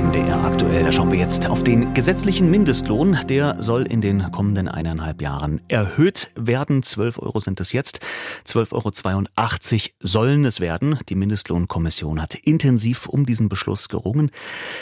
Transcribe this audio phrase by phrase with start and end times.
[0.00, 3.18] MDR aktuell, da schauen wir jetzt auf den gesetzlichen Mindestlohn.
[3.28, 6.84] Der soll in den kommenden eineinhalb Jahren erhöht werden.
[6.84, 7.98] 12 Euro sind es jetzt.
[8.46, 11.00] 12,82 Euro sollen es werden.
[11.08, 14.30] Die Mindestlohnkommission hat intensiv um diesen Beschluss gerungen.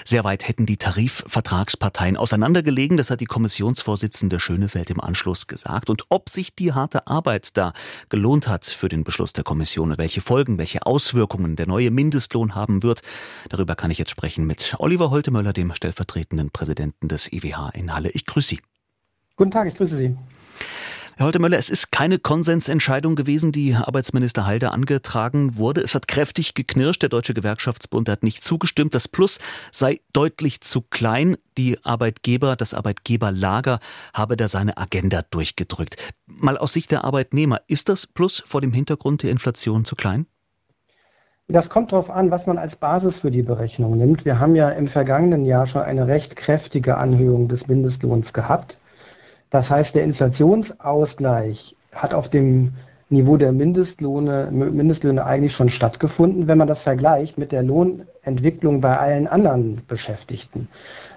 [0.05, 2.99] Sehr weit hätten die Tarifvertragsparteien auseinandergelegen.
[2.99, 5.89] Das hat die Kommissionsvorsitzende Schönefeld im Anschluss gesagt.
[5.89, 7.73] Und ob sich die harte Arbeit da
[8.11, 12.55] gelohnt hat für den Beschluss der Kommission und welche Folgen, welche Auswirkungen der neue Mindestlohn
[12.55, 13.01] haben wird,
[13.49, 18.11] darüber kann ich jetzt sprechen mit Oliver Holtemöller, dem stellvertretenden Präsidenten des IWH in Halle.
[18.11, 18.61] Ich grüße Sie.
[19.37, 20.17] Guten Tag, ich grüße Sie.
[21.19, 25.81] Herr Holtemöller, es ist keine Konsensentscheidung gewesen, die Arbeitsminister Halder angetragen wurde.
[25.81, 27.01] Es hat kräftig geknirscht.
[27.01, 28.95] Der Deutsche Gewerkschaftsbund hat nicht zugestimmt.
[28.95, 29.39] Das Plus
[29.73, 31.39] sei deutlich zu klein.
[31.57, 33.81] Die Arbeitgeber, das Arbeitgeberlager
[34.13, 35.97] habe da seine Agenda durchgedrückt.
[36.27, 40.27] Mal aus Sicht der Arbeitnehmer, ist das Plus vor dem Hintergrund der Inflation zu klein?
[41.49, 44.25] Das kommt darauf an, was man als Basis für die Berechnung nimmt.
[44.25, 48.81] Wir haben ja im vergangenen Jahr schon eine recht kräftige Anhöhung des Mindestlohns gehabt.
[49.51, 52.73] Das heißt, der Inflationsausgleich hat auf dem
[53.11, 58.99] Niveau der Mindestlöhne, Mindestlöhne eigentlich schon stattgefunden, wenn man das vergleicht mit der Lohnentwicklung bei
[58.99, 60.67] allen anderen Beschäftigten.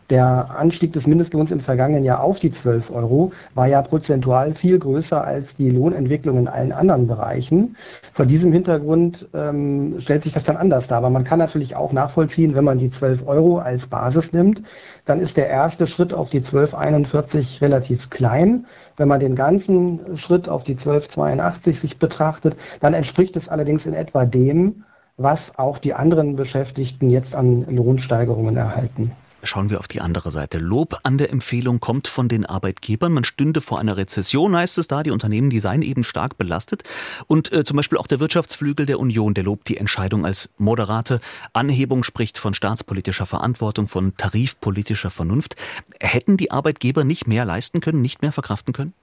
[0.10, 4.80] Der Anstieg des Mindestlohns im vergangenen Jahr auf die 12 Euro war ja prozentual viel
[4.80, 7.76] größer als die Lohnentwicklung in allen anderen Bereichen.
[8.14, 10.98] Vor diesem Hintergrund ähm, stellt sich das dann anders dar.
[10.98, 14.64] Aber man kann natürlich auch nachvollziehen, wenn man die 12 Euro als Basis nimmt,
[15.06, 18.66] dann ist der erste Schritt auf die 1241 relativ klein.
[18.98, 23.94] Wenn man den ganzen Schritt auf die 1282 sich betrachtet, dann entspricht es allerdings in
[23.94, 24.86] etwa dem,
[25.18, 29.12] was auch die anderen Beschäftigten jetzt an Lohnsteigerungen erhalten.
[29.44, 30.58] Schauen wir auf die andere Seite.
[30.58, 33.14] Lob an der Empfehlung kommt von den Arbeitgebern.
[33.14, 35.02] Man stünde vor einer Rezession, heißt es da.
[35.02, 36.84] Die Unternehmen, die seien eben stark belastet.
[37.28, 41.22] Und äh, zum Beispiel auch der Wirtschaftsflügel der Union, der lobt die Entscheidung als moderate
[41.54, 45.56] Anhebung, spricht von staatspolitischer Verantwortung, von tarifpolitischer Vernunft.
[46.02, 48.94] Hätten die Arbeitgeber nicht mehr leisten können, nicht mehr verkraften können?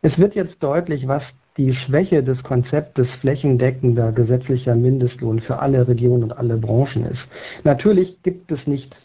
[0.00, 6.24] Es wird jetzt deutlich, was die Schwäche des Konzeptes flächendeckender gesetzlicher Mindestlohn für alle Regionen
[6.24, 7.28] und alle Branchen ist.
[7.62, 8.96] Natürlich gibt es nicht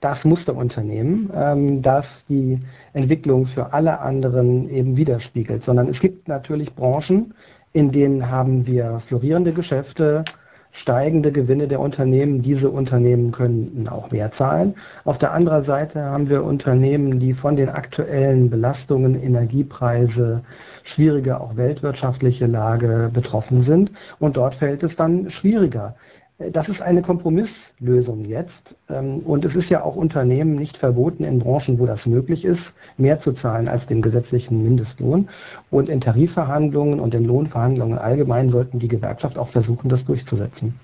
[0.00, 2.58] das Musterunternehmen, ähm, das die
[2.92, 7.34] Entwicklung für alle anderen eben widerspiegelt, sondern es gibt natürlich Branchen,
[7.72, 10.24] in denen haben wir florierende Geschäfte,
[10.72, 12.42] steigende Gewinne der Unternehmen.
[12.42, 14.74] Diese Unternehmen können auch mehr zahlen.
[15.04, 20.42] Auf der anderen Seite haben wir Unternehmen, die von den aktuellen Belastungen, Energiepreise,
[20.82, 23.90] schwierige auch weltwirtschaftliche Lage betroffen sind.
[24.18, 25.94] Und dort fällt es dann schwieriger,
[26.52, 28.74] das ist eine Kompromisslösung jetzt.
[28.88, 32.74] Ähm, und es ist ja auch Unternehmen nicht verboten, in Branchen, wo das möglich ist,
[32.96, 35.28] mehr zu zahlen als den gesetzlichen Mindestlohn.
[35.70, 40.74] Und in Tarifverhandlungen und in Lohnverhandlungen allgemein sollten die Gewerkschaft auch versuchen, das durchzusetzen.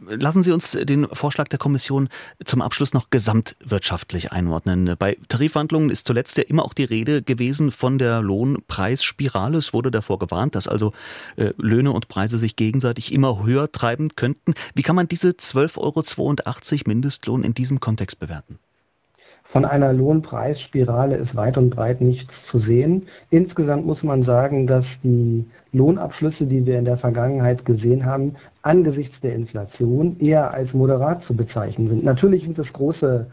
[0.00, 2.08] Lassen Sie uns den Vorschlag der Kommission
[2.44, 4.94] zum Abschluss noch gesamtwirtschaftlich einordnen.
[4.98, 9.58] Bei Tarifverhandlungen ist zuletzt ja immer auch die Rede gewesen von der Lohnpreisspirale.
[9.58, 10.92] Es wurde davor gewarnt, dass also
[11.36, 14.54] äh, Löhne und Preise sich gegenseitig immer höher treiben könnten.
[14.74, 18.58] Wie kann man diese 12,82 Euro Mindestlohn in diesem Kontext bewerten?
[19.54, 23.06] Von einer Lohnpreisspirale ist weit und breit nichts zu sehen.
[23.30, 29.20] Insgesamt muss man sagen, dass die Lohnabschlüsse, die wir in der Vergangenheit gesehen haben, angesichts
[29.20, 32.02] der Inflation eher als moderat zu bezeichnen sind.
[32.02, 33.28] Natürlich sind es große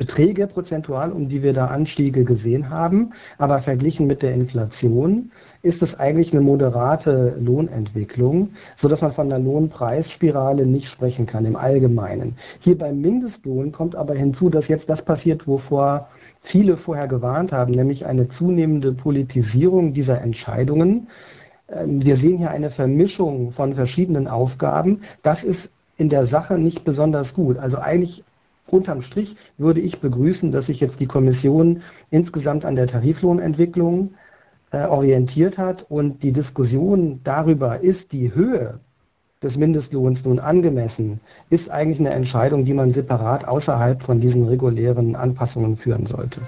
[0.00, 3.12] Beträge prozentual, um die wir da Anstiege gesehen haben.
[3.36, 5.30] Aber verglichen mit der Inflation
[5.60, 11.54] ist es eigentlich eine moderate Lohnentwicklung, sodass man von einer Lohnpreisspirale nicht sprechen kann im
[11.54, 12.34] Allgemeinen.
[12.60, 16.08] Hier beim Mindestlohn kommt aber hinzu, dass jetzt das passiert, wovor
[16.40, 21.08] viele vorher gewarnt haben, nämlich eine zunehmende Politisierung dieser Entscheidungen.
[21.68, 25.02] Ähm, wir sehen hier eine Vermischung von verschiedenen Aufgaben.
[25.22, 25.68] Das ist
[25.98, 27.58] in der Sache nicht besonders gut.
[27.58, 28.24] Also eigentlich
[28.72, 34.14] unterm Strich würde ich begrüßen, dass sich jetzt die Kommission insgesamt an der Tariflohnentwicklung
[34.70, 38.80] äh, orientiert hat und die Diskussion darüber, ist die Höhe
[39.42, 45.16] des Mindestlohns nun angemessen, ist eigentlich eine Entscheidung, die man separat außerhalb von diesen regulären
[45.16, 46.40] Anpassungen führen sollte.